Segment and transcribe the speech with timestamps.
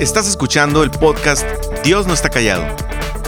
[0.00, 1.46] Estás escuchando el podcast
[1.84, 2.64] Dios no está callado.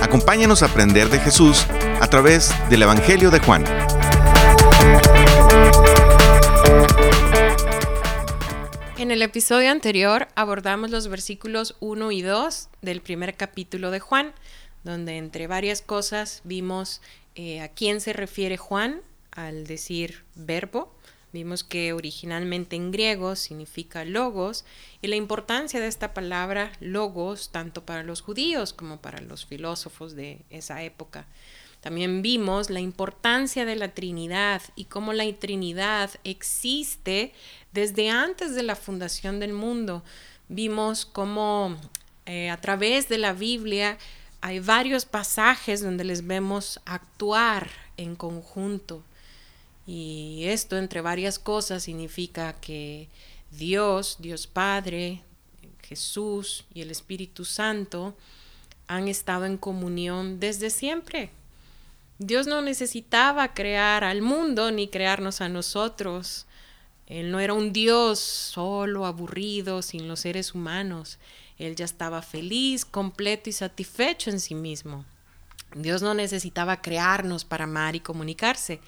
[0.01, 1.67] Acompáñanos a aprender de Jesús
[2.01, 3.63] a través del Evangelio de Juan.
[8.97, 14.33] En el episodio anterior abordamos los versículos 1 y 2 del primer capítulo de Juan,
[14.83, 17.03] donde entre varias cosas vimos
[17.35, 20.91] eh, a quién se refiere Juan al decir verbo,
[21.33, 24.67] Vimos que originalmente en griego significa logos
[25.01, 30.15] y la importancia de esta palabra logos tanto para los judíos como para los filósofos
[30.15, 31.27] de esa época.
[31.81, 37.33] También vimos la importancia de la Trinidad y cómo la Trinidad existe
[37.73, 40.05] desde antes de la fundación del mundo.
[40.49, 41.77] Vimos cómo
[42.27, 43.99] eh, a través de la Biblia
[44.43, 49.03] hay varios pasajes donde les vemos actuar en conjunto.
[49.87, 53.09] Y esto, entre varias cosas, significa que
[53.51, 55.23] Dios, Dios Padre,
[55.83, 58.17] Jesús y el Espíritu Santo
[58.87, 61.31] han estado en comunión desde siempre.
[62.19, 66.47] Dios no necesitaba crear al mundo ni crearnos a nosotros.
[67.07, 71.19] Él no era un Dios solo, aburrido, sin los seres humanos.
[71.59, 75.05] Él ya estaba feliz, completo y satisfecho en sí mismo.
[75.75, 78.81] Dios no necesitaba crearnos para amar y comunicarse.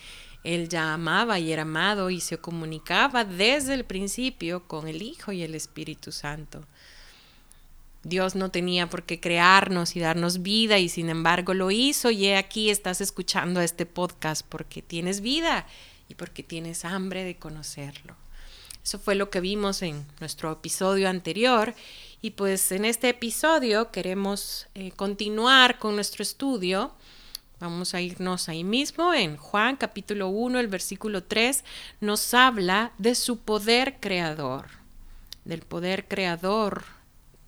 [0.44, 5.32] Él ya amaba y era amado y se comunicaba desde el principio con el Hijo
[5.32, 6.64] y el Espíritu Santo.
[8.02, 12.30] Dios no tenía por qué crearnos y darnos vida y sin embargo lo hizo y
[12.32, 15.66] aquí estás escuchando este podcast porque tienes vida
[16.10, 18.14] y porque tienes hambre de conocerlo.
[18.84, 21.74] Eso fue lo que vimos en nuestro episodio anterior
[22.20, 26.92] y pues en este episodio queremos eh, continuar con nuestro estudio
[27.64, 31.64] Vamos a irnos ahí mismo en Juan capítulo 1, el versículo 3,
[32.02, 34.66] nos habla de su poder creador,
[35.46, 36.84] del poder creador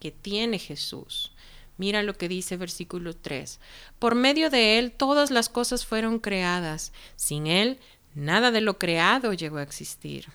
[0.00, 1.32] que tiene Jesús.
[1.76, 3.60] Mira lo que dice versículo 3.
[3.98, 6.94] Por medio de Él todas las cosas fueron creadas.
[7.16, 7.78] Sin Él,
[8.14, 10.28] nada de lo creado llegó a existir.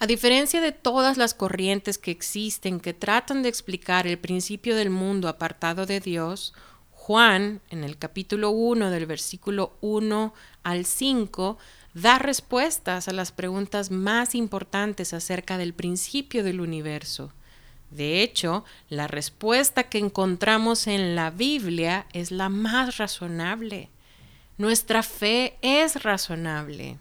[0.00, 4.90] A diferencia de todas las corrientes que existen que tratan de explicar el principio del
[4.90, 6.54] mundo apartado de Dios,
[7.02, 11.56] Juan, en el capítulo 1 del versículo 1 al 5,
[11.94, 17.32] da respuestas a las preguntas más importantes acerca del principio del universo.
[17.90, 23.88] De hecho, la respuesta que encontramos en la Biblia es la más razonable.
[24.58, 26.98] Nuestra fe es razonable.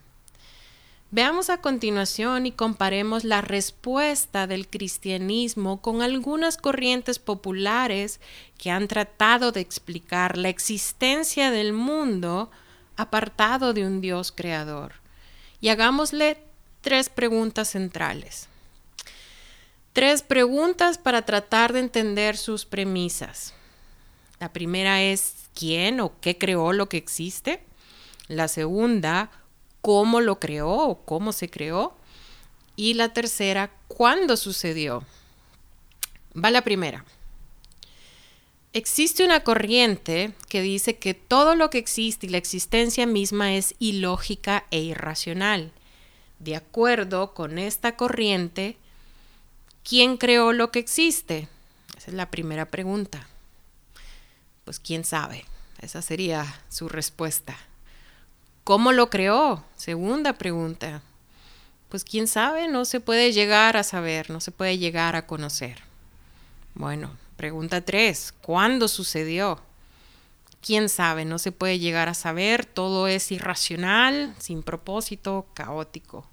[1.11, 8.19] Veamos a continuación y comparemos la respuesta del cristianismo con algunas corrientes populares
[8.59, 12.51] que han tratado de explicar la existencia del mundo
[12.95, 14.93] apartado de un Dios creador.
[15.61, 16.37] Y hagámosle
[16.81, 18.47] tres preguntas centrales.
[19.93, 23.55] Tres preguntas para tratar de entender sus premisas.
[24.39, 27.63] La primera es ¿quién o qué creó lo que existe?
[28.27, 29.31] La segunda,
[29.81, 31.95] cómo lo creó o cómo se creó.
[32.75, 35.03] Y la tercera, cuándo sucedió.
[36.35, 37.05] Va la primera.
[38.71, 43.73] Existe una corriente que dice que todo lo que existe y la existencia misma es
[43.79, 45.71] ilógica e irracional.
[46.37, 48.77] De acuerdo con esta corriente,
[49.83, 51.47] ¿quién creó lo que existe?
[51.97, 53.27] Esa es la primera pregunta.
[54.65, 55.45] Pues quién sabe.
[55.81, 57.57] Esa sería su respuesta.
[58.69, 59.63] ¿Cómo lo creó?
[59.77, 61.01] Segunda pregunta.
[61.89, 65.81] Pues quién sabe, no se puede llegar a saber, no se puede llegar a conocer.
[66.75, 68.31] Bueno, pregunta tres.
[68.43, 69.59] ¿Cuándo sucedió?
[70.61, 71.25] ¿Quién sabe?
[71.25, 76.27] No se puede llegar a saber, todo es irracional, sin propósito, caótico.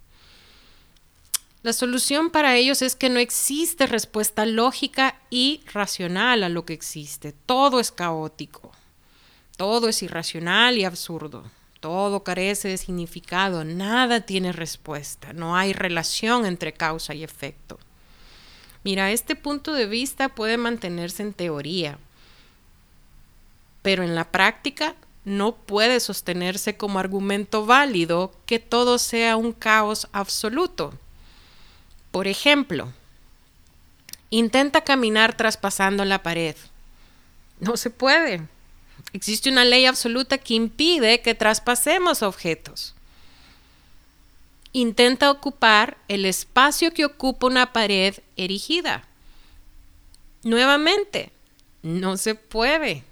[1.62, 6.74] La solución para ellos es que no existe respuesta lógica y racional a lo que
[6.74, 7.32] existe.
[7.46, 8.72] Todo es caótico.
[9.56, 11.42] Todo es irracional y absurdo.
[11.80, 17.78] Todo carece de significado, nada tiene respuesta, no hay relación entre causa y efecto.
[18.82, 21.98] Mira, este punto de vista puede mantenerse en teoría,
[23.82, 24.94] pero en la práctica
[25.24, 30.94] no puede sostenerse como argumento válido que todo sea un caos absoluto.
[32.12, 32.92] Por ejemplo,
[34.30, 36.54] intenta caminar traspasando la pared.
[37.58, 38.46] No se puede.
[39.12, 42.94] Existe una ley absoluta que impide que traspasemos objetos.
[44.72, 49.08] Intenta ocupar el espacio que ocupa una pared erigida.
[50.42, 51.32] Nuevamente,
[51.82, 53.04] no se puede.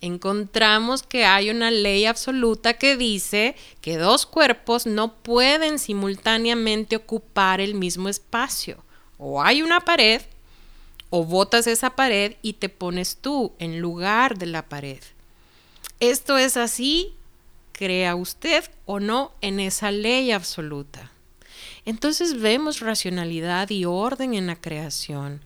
[0.00, 7.60] Encontramos que hay una ley absoluta que dice que dos cuerpos no pueden simultáneamente ocupar
[7.60, 8.78] el mismo espacio.
[9.18, 10.22] O hay una pared
[11.10, 15.00] o botas esa pared y te pones tú en lugar de la pared.
[16.00, 17.14] Esto es así,
[17.72, 21.10] crea usted o no en esa ley absoluta.
[21.84, 25.40] Entonces vemos racionalidad y orden en la creación.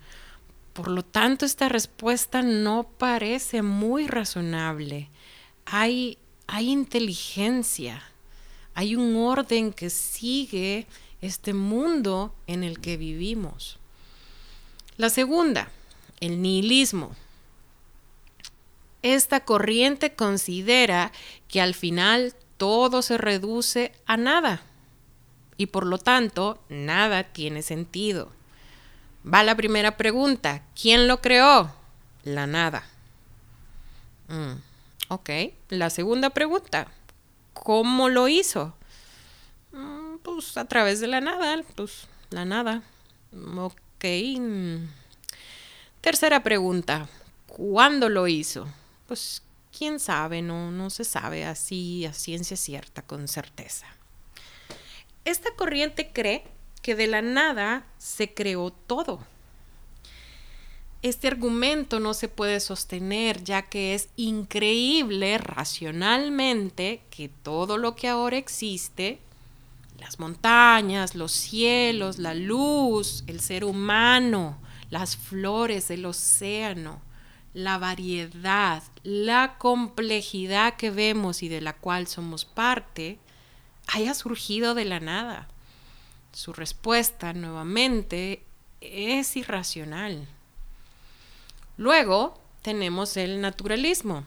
[0.73, 5.09] Por lo tanto, esta respuesta no parece muy razonable.
[5.67, 8.03] Hay, hay inteligencia,
[8.75, 10.87] hay un orden que sigue
[11.21, 13.79] este mundo en el que vivimos.
[14.97, 15.69] La segunda,
[16.21, 17.15] el nihilismo.
[19.03, 21.13] Esta corriente considera
[21.49, 24.63] que al final todo se reduce a nada
[25.57, 28.31] y por lo tanto nada tiene sentido.
[29.27, 31.73] Va la primera pregunta, ¿quién lo creó?
[32.25, 32.85] La nada.
[34.29, 34.55] Mm,
[35.09, 35.31] ok,
[35.69, 36.89] la segunda pregunta,
[37.53, 38.75] ¿cómo lo hizo?
[39.73, 42.83] Mm, pues a través de la nada, pues la nada.
[46.01, 47.09] Tercera pregunta,
[47.47, 48.67] ¿cuándo lo hizo?
[49.07, 49.43] Pues
[49.77, 53.87] quién sabe, no, no se sabe así a ciencia cierta, con certeza.
[55.25, 56.43] Esta corriente cree
[56.83, 59.21] que de la nada se creó todo.
[61.03, 68.09] Este argumento no se puede sostener ya que es increíble racionalmente que todo lo que
[68.09, 69.21] ahora existe,
[70.03, 74.59] las montañas, los cielos, la luz, el ser humano,
[74.91, 77.01] las flores, el océano,
[77.55, 83.21] la variedad, la complejidad que vemos y de la cual somos parte,
[83.87, 85.47] haya surgido de la nada.
[86.33, 88.43] Su respuesta nuevamente
[88.81, 90.27] es irracional.
[91.77, 94.25] Luego tenemos el naturalismo.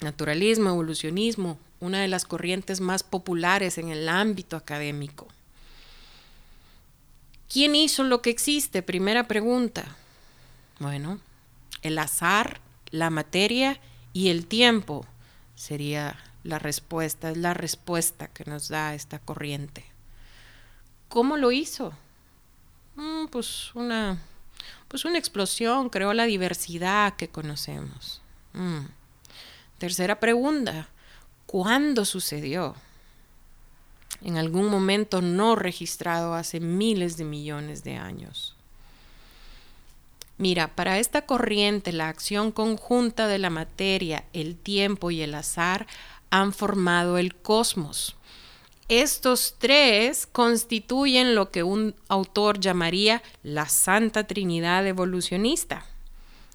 [0.00, 5.28] Naturalismo, evolucionismo, una de las corrientes más populares en el ámbito académico.
[7.48, 8.82] ¿Quién hizo lo que existe?
[8.82, 9.96] Primera pregunta.
[10.78, 11.20] Bueno,
[11.82, 12.60] el azar,
[12.90, 13.80] la materia
[14.12, 15.06] y el tiempo
[15.54, 19.84] sería la respuesta, es la respuesta que nos da esta corriente.
[21.08, 21.92] ¿Cómo lo hizo?
[22.96, 24.18] Mm, pues una
[24.88, 28.22] pues una explosión, creó la diversidad que conocemos.
[28.54, 28.86] Mm.
[29.78, 30.88] Tercera pregunta,
[31.48, 32.74] ¿cuándo sucedió?
[34.22, 38.54] En algún momento no registrado hace miles de millones de años.
[40.36, 45.86] Mira, para esta corriente la acción conjunta de la materia, el tiempo y el azar
[46.30, 48.14] han formado el cosmos.
[48.88, 55.86] Estos tres constituyen lo que un autor llamaría la Santa Trinidad evolucionista.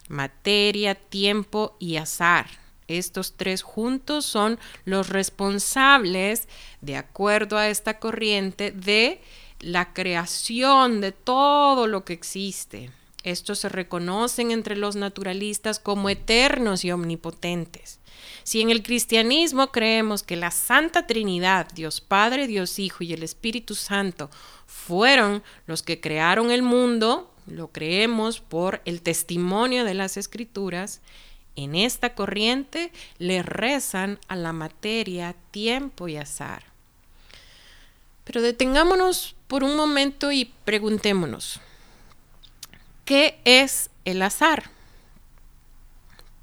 [0.08, 2.63] Materia, tiempo y azar.
[2.98, 6.48] Estos tres juntos son los responsables,
[6.82, 9.22] de acuerdo a esta corriente, de
[9.60, 12.92] la creación de todo lo que existe.
[13.24, 18.00] Estos se reconocen entre los naturalistas como eternos y omnipotentes.
[18.44, 23.24] Si en el cristianismo creemos que la Santa Trinidad, Dios Padre, Dios Hijo y el
[23.24, 24.30] Espíritu Santo,
[24.66, 31.02] fueron los que crearon el mundo, lo creemos por el testimonio de las Escrituras,
[31.56, 36.64] en esta corriente le rezan a la materia tiempo y azar.
[38.24, 41.60] Pero detengámonos por un momento y preguntémonos,
[43.06, 44.70] ¿Qué es el azar?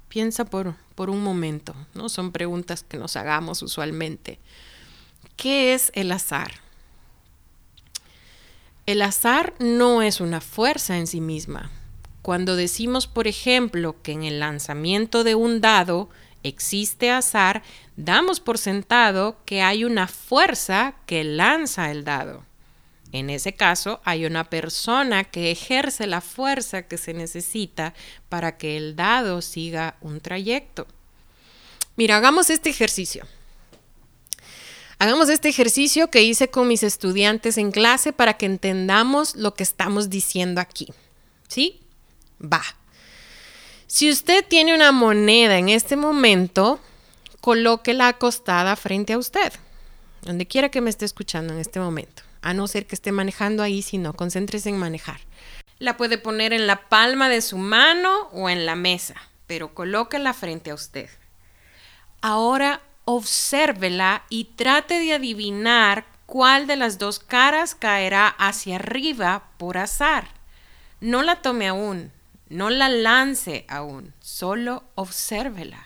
[0.09, 2.07] Piensa por, por un momento, ¿no?
[2.07, 4.37] Son preguntas que nos hagamos usualmente.
[5.37, 6.51] ¿Qué es el azar?
[8.85, 11.71] El azar no es una fuerza en sí misma.
[12.21, 16.09] Cuando decimos, por ejemplo, que en el lanzamiento de un dado
[16.43, 17.63] existe azar,
[17.95, 22.45] damos por sentado que hay una fuerza que lanza el dado.
[23.11, 27.93] En ese caso, hay una persona que ejerce la fuerza que se necesita
[28.29, 30.87] para que el dado siga un trayecto.
[31.97, 33.25] Mira, hagamos este ejercicio.
[34.97, 39.63] Hagamos este ejercicio que hice con mis estudiantes en clase para que entendamos lo que
[39.63, 40.87] estamos diciendo aquí.
[41.47, 41.81] ¿Sí?
[42.41, 42.63] Va.
[43.87, 46.79] Si usted tiene una moneda en este momento,
[47.41, 49.51] colóquela acostada frente a usted,
[50.21, 53.63] donde quiera que me esté escuchando en este momento a no ser que esté manejando
[53.63, 55.21] ahí, sino concéntrese en manejar.
[55.79, 59.15] La puede poner en la palma de su mano o en la mesa,
[59.47, 61.09] pero colóquela frente a usted.
[62.21, 69.77] Ahora obsérvela y trate de adivinar cuál de las dos caras caerá hacia arriba por
[69.77, 70.27] azar.
[70.99, 72.11] No la tome aún,
[72.51, 75.83] no la lance aún, solo obsérvela.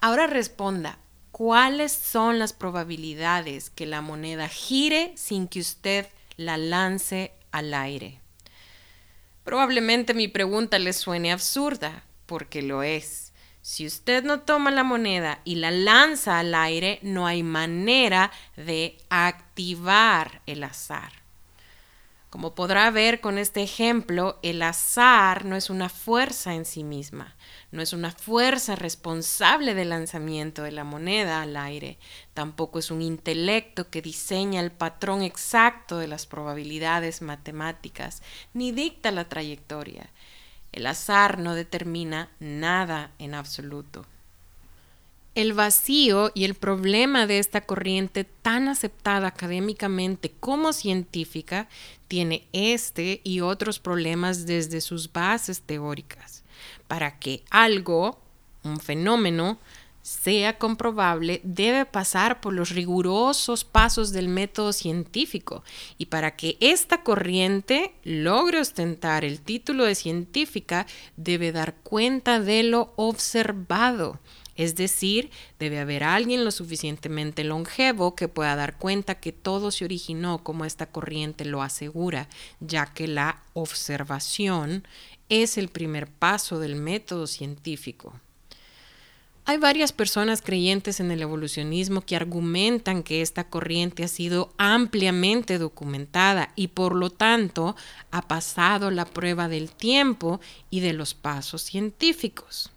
[0.00, 0.98] Ahora responda,
[1.32, 8.20] ¿Cuáles son las probabilidades que la moneda gire sin que usted la lance al aire?
[9.42, 13.32] Probablemente mi pregunta le suene absurda, porque lo es.
[13.62, 18.98] Si usted no toma la moneda y la lanza al aire, no hay manera de
[19.08, 21.21] activar el azar.
[22.32, 27.36] Como podrá ver con este ejemplo, el azar no es una fuerza en sí misma,
[27.72, 31.98] no es una fuerza responsable del lanzamiento de la moneda al aire,
[32.32, 38.22] tampoco es un intelecto que diseña el patrón exacto de las probabilidades matemáticas,
[38.54, 40.08] ni dicta la trayectoria.
[40.72, 44.06] El azar no determina nada en absoluto.
[45.34, 51.70] El vacío y el problema de esta corriente tan aceptada académicamente como científica
[52.06, 56.44] tiene este y otros problemas desde sus bases teóricas.
[56.86, 58.20] Para que algo,
[58.62, 59.58] un fenómeno,
[60.02, 65.64] sea comprobable, debe pasar por los rigurosos pasos del método científico.
[65.96, 70.86] Y para que esta corriente logre ostentar el título de científica,
[71.16, 74.18] debe dar cuenta de lo observado
[74.56, 79.84] es decir, debe haber alguien lo suficientemente longevo que pueda dar cuenta que todo se
[79.84, 82.28] originó como esta corriente lo asegura,
[82.60, 84.86] ya que la observación
[85.28, 88.12] es el primer paso del método científico.
[89.44, 95.58] Hay varias personas creyentes en el evolucionismo que argumentan que esta corriente ha sido ampliamente
[95.58, 97.74] documentada y por lo tanto
[98.12, 100.40] ha pasado la prueba del tiempo
[100.70, 102.70] y de los pasos científicos.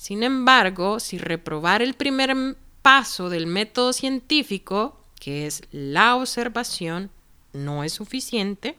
[0.00, 7.10] Sin embargo, si reprobar el primer paso del método científico, que es la observación,
[7.52, 8.78] no es suficiente,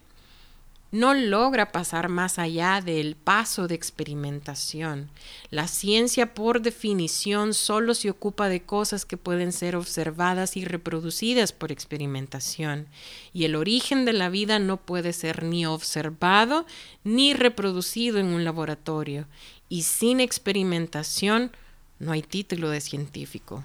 [0.91, 5.11] no logra pasar más allá del paso de experimentación.
[5.51, 11.53] La ciencia por definición solo se ocupa de cosas que pueden ser observadas y reproducidas
[11.53, 12.87] por experimentación,
[13.31, 16.65] y el origen de la vida no puede ser ni observado
[17.03, 19.27] ni reproducido en un laboratorio,
[19.71, 21.49] y sin experimentación
[21.97, 23.63] no hay título de científico.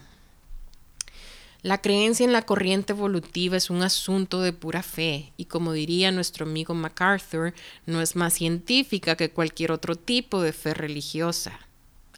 [1.62, 6.12] La creencia en la corriente evolutiva es un asunto de pura fe y como diría
[6.12, 7.54] nuestro amigo MacArthur,
[7.86, 11.58] no es más científica que cualquier otro tipo de fe religiosa.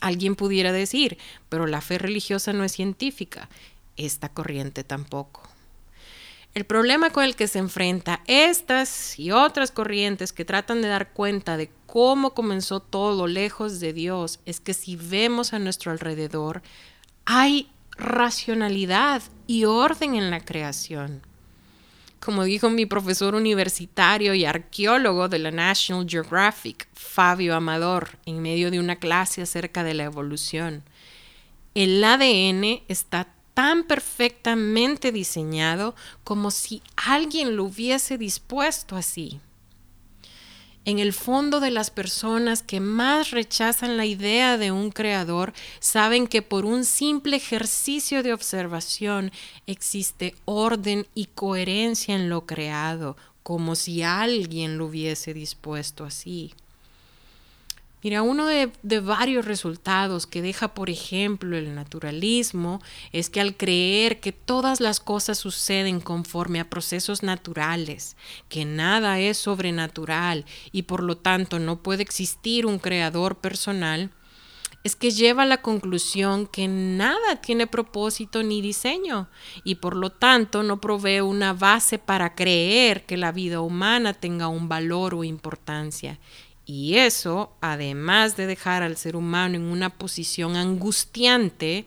[0.02, 1.16] Alguien pudiera decir,
[1.48, 3.48] pero la fe religiosa no es científica.
[3.96, 5.47] Esta corriente tampoco.
[6.58, 11.12] El problema con el que se enfrenta estas y otras corrientes que tratan de dar
[11.12, 16.62] cuenta de cómo comenzó todo lejos de Dios es que si vemos a nuestro alrededor,
[17.26, 21.22] hay racionalidad y orden en la creación.
[22.18, 28.72] Como dijo mi profesor universitario y arqueólogo de la National Geographic, Fabio Amador, en medio
[28.72, 30.82] de una clase acerca de la evolución,
[31.76, 39.40] el ADN está tan perfectamente diseñado como si alguien lo hubiese dispuesto así.
[40.84, 46.28] En el fondo de las personas que más rechazan la idea de un creador saben
[46.28, 49.32] que por un simple ejercicio de observación
[49.66, 56.54] existe orden y coherencia en lo creado, como si alguien lo hubiese dispuesto así.
[58.00, 64.20] Mira, uno de, varios resultados que deja, por ejemplo, el naturalismo es que al creer
[64.20, 68.16] que todas las cosas suceden conforme a procesos naturales,
[68.48, 74.12] que nada es sobrenatural y por lo tanto no puede existir un creador personal,
[74.84, 79.28] es que lleva a la conclusión que nada tiene propósito ni diseño
[79.64, 84.46] y por lo tanto no provee una base para creer que la vida humana tenga
[84.46, 86.20] un valor o importancia
[86.68, 91.86] y eso, además de dejar al ser humano en una posición angustiante,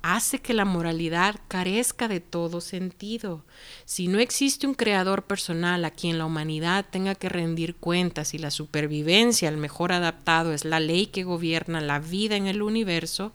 [0.00, 3.44] hace que la moralidad carezca de todo sentido.
[3.84, 8.38] Si no existe un creador personal a quien la humanidad tenga que rendir cuentas y
[8.38, 13.32] la supervivencia, el mejor adaptado, es la ley que gobierna la vida en el universo,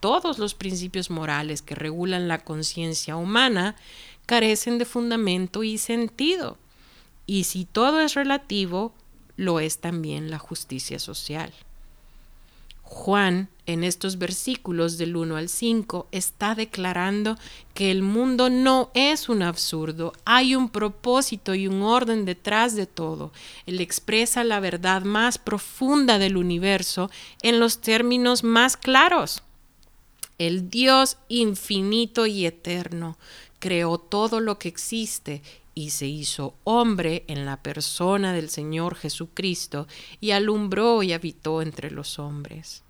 [0.00, 3.76] todos los principios morales que regulan la conciencia humana
[4.24, 6.56] carecen de fundamento y sentido.
[7.26, 8.94] Y si todo es relativo,
[9.38, 11.54] lo es también la justicia social.
[12.82, 17.38] Juan, en estos versículos del 1 al 5, está declarando
[17.72, 22.86] que el mundo no es un absurdo, hay un propósito y un orden detrás de
[22.86, 23.30] todo.
[23.66, 27.10] Él expresa la verdad más profunda del universo
[27.42, 29.42] en los términos más claros.
[30.38, 33.18] El Dios infinito y eterno
[33.60, 35.42] creó todo lo que existe
[35.78, 39.86] y se hizo hombre en la persona del Señor Jesucristo
[40.20, 42.82] y alumbró y habitó entre los hombres.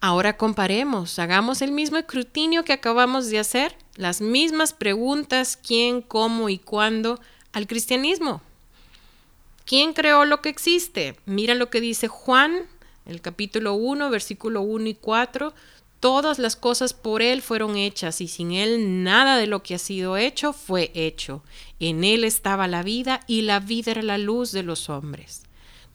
[0.00, 6.48] Ahora comparemos, hagamos el mismo escrutinio que acabamos de hacer, las mismas preguntas, quién, cómo
[6.48, 7.18] y cuándo,
[7.52, 8.40] al cristianismo.
[9.64, 11.16] ¿Quién creó lo que existe?
[11.26, 12.62] Mira lo que dice Juan,
[13.04, 15.52] el capítulo 1, versículo 1 y 4.
[16.00, 19.78] Todas las cosas por Él fueron hechas y sin Él nada de lo que ha
[19.78, 21.44] sido hecho fue hecho.
[21.78, 25.42] En Él estaba la vida y la vida era la luz de los hombres.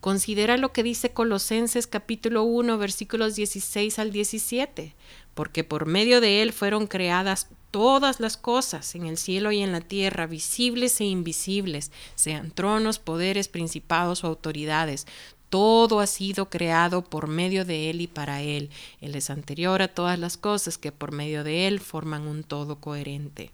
[0.01, 4.93] Considera lo que dice Colosenses capítulo 1 versículos 16 al 17,
[5.33, 9.71] porque por medio de Él fueron creadas todas las cosas en el cielo y en
[9.71, 15.07] la tierra, visibles e invisibles, sean tronos, poderes, principados o autoridades.
[15.49, 18.69] Todo ha sido creado por medio de Él y para Él.
[19.01, 22.77] Él es anterior a todas las cosas que por medio de Él forman un todo
[22.77, 23.51] coherente.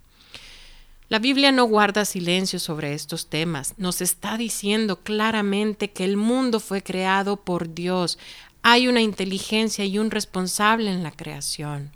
[1.12, 3.74] La Biblia no guarda silencio sobre estos temas.
[3.77, 8.17] Nos está diciendo claramente que el mundo fue creado por Dios.
[8.62, 11.91] Hay una inteligencia y un responsable en la creación.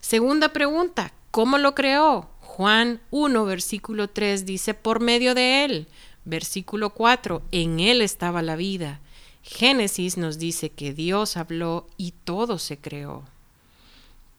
[0.00, 2.28] Segunda pregunta, ¿cómo lo creó?
[2.38, 5.88] Juan 1, versículo 3 dice, por medio de él.
[6.24, 9.00] Versículo 4, en él estaba la vida.
[9.44, 13.22] Génesis nos dice que Dios habló y todo se creó.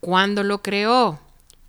[0.02, 1.20] ¿Cuándo lo creó?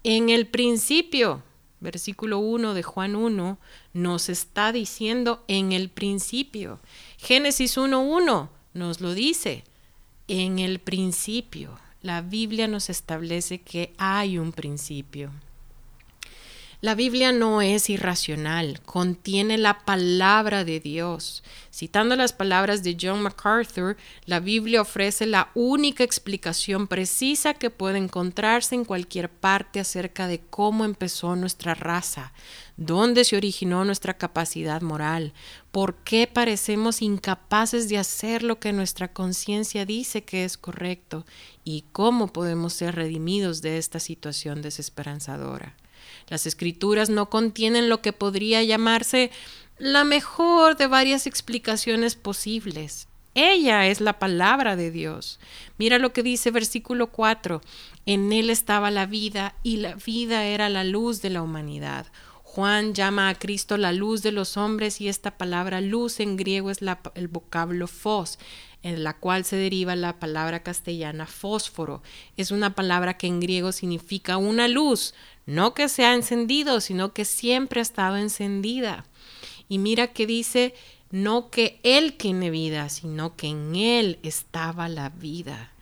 [0.02, 1.42] En el principio
[1.80, 3.58] versículo 1 de Juan 1,
[3.92, 6.80] nos está diciendo en el principio.
[7.18, 9.64] Génesis 1.1 nos lo dice,
[10.28, 11.78] en el principio.
[12.02, 15.30] La Biblia nos establece que hay un principio.
[16.82, 21.42] La Biblia no es irracional, contiene la palabra de Dios.
[21.72, 27.96] Citando las palabras de John MacArthur, la Biblia ofrece la única explicación precisa que puede
[27.96, 32.34] encontrarse en cualquier parte acerca de cómo empezó nuestra raza,
[32.76, 35.32] dónde se originó nuestra capacidad moral,
[35.72, 41.24] por qué parecemos incapaces de hacer lo que nuestra conciencia dice que es correcto
[41.64, 45.74] y cómo podemos ser redimidos de esta situación desesperanzadora.
[46.28, 49.30] Las escrituras no contienen lo que podría llamarse
[49.78, 53.08] la mejor de varias explicaciones posibles.
[53.34, 55.38] Ella es la palabra de Dios.
[55.76, 57.60] Mira lo que dice versículo 4.
[58.06, 62.06] En él estaba la vida y la vida era la luz de la humanidad.
[62.56, 66.70] Juan llama a Cristo la luz de los hombres y esta palabra luz en griego
[66.70, 66.78] es
[67.14, 68.38] el vocablo fos,
[68.82, 72.02] en la cual se deriva la palabra castellana fósforo.
[72.38, 75.12] Es una palabra que en griego significa una luz,
[75.46, 79.06] no que se ha encendido, sino que siempre ha estado encendida.
[79.68, 80.74] Y mira que dice,
[81.10, 85.72] no que Él tiene vida, sino que en Él estaba la vida.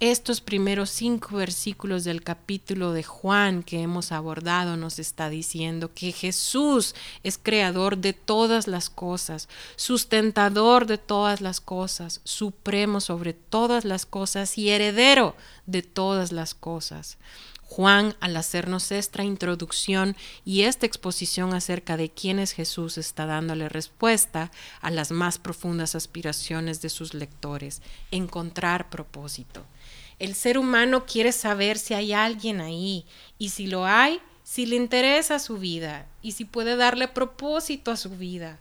[0.00, 6.10] Estos primeros cinco versículos del capítulo de Juan que hemos abordado nos está diciendo que
[6.10, 13.84] Jesús es creador de todas las cosas, sustentador de todas las cosas, supremo sobre todas
[13.84, 17.16] las cosas y heredero de todas las cosas.
[17.74, 23.70] Juan, al hacernos esta introducción y esta exposición acerca de quién es Jesús, está dándole
[23.70, 24.50] respuesta
[24.82, 27.80] a las más profundas aspiraciones de sus lectores,
[28.10, 29.64] encontrar propósito.
[30.18, 33.06] El ser humano quiere saber si hay alguien ahí
[33.38, 37.96] y si lo hay, si le interesa su vida y si puede darle propósito a
[37.96, 38.60] su vida.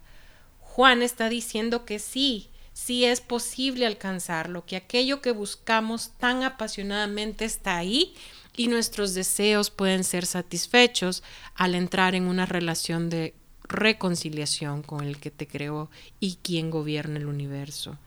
[0.61, 7.43] Juan está diciendo que sí, sí es posible alcanzarlo, que aquello que buscamos tan apasionadamente
[7.43, 8.15] está ahí
[8.55, 11.23] y nuestros deseos pueden ser satisfechos
[11.55, 13.33] al entrar en una relación de
[13.63, 17.97] reconciliación con el que te creó y quien gobierna el universo.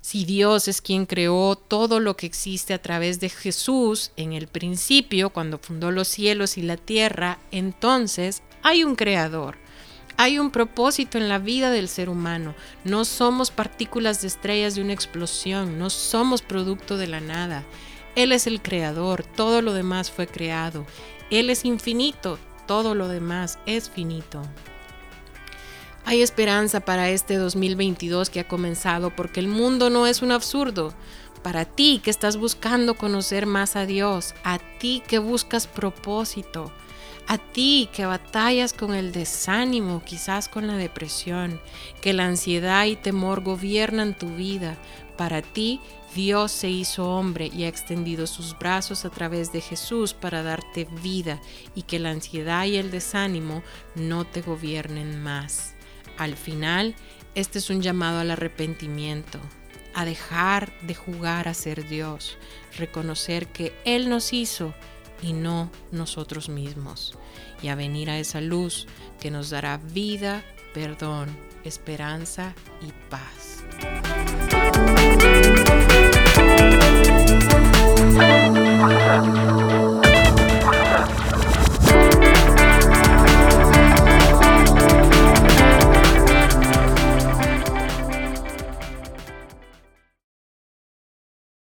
[0.00, 4.48] Si Dios es quien creó todo lo que existe a través de Jesús en el
[4.48, 9.56] principio, cuando fundó los cielos y la tierra, entonces hay un creador.
[10.18, 12.54] Hay un propósito en la vida del ser humano.
[12.84, 17.64] No somos partículas de estrellas de una explosión, no somos producto de la nada.
[18.16, 20.86] Él es el creador, todo lo demás fue creado.
[21.30, 24.42] Él es infinito, todo lo demás es finito.
[26.04, 30.92] Hay esperanza para este 2022 que ha comenzado porque el mundo no es un absurdo.
[31.42, 36.72] Para ti que estás buscando conocer más a Dios, a ti que buscas propósito,
[37.26, 41.60] a ti que batallas con el desánimo, quizás con la depresión,
[42.00, 44.78] que la ansiedad y temor gobiernan tu vida,
[45.16, 45.80] para ti
[46.14, 50.86] Dios se hizo hombre y ha extendido sus brazos a través de Jesús para darte
[51.02, 51.40] vida
[51.74, 53.62] y que la ansiedad y el desánimo
[53.96, 55.74] no te gobiernen más.
[56.16, 56.94] Al final,
[57.34, 59.40] este es un llamado al arrepentimiento,
[59.92, 62.38] a dejar de jugar a ser Dios,
[62.78, 64.72] reconocer que Él nos hizo
[65.20, 67.18] y no nosotros mismos,
[67.60, 68.86] y a venir a esa luz
[69.20, 73.64] que nos dará vida, perdón, esperanza y paz.
[78.18, 79.60] 啊。